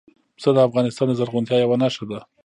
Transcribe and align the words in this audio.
پسه 0.37 0.49
د 0.53 0.57
افغانستان 0.67 1.05
د 1.09 1.13
زرغونتیا 1.19 1.57
یوه 1.59 1.77
نښه 1.81 2.05
ده. 2.11 2.19